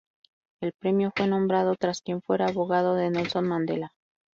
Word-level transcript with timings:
El 0.61 0.71
premio 0.73 1.13
fue 1.15 1.27
nombrado 1.27 1.75
tras 1.75 2.01
quien 2.01 2.23
fuera 2.23 2.47
abogado 2.47 2.95
de 2.95 3.11
Nelson 3.11 3.47
Mandela. 3.47 3.91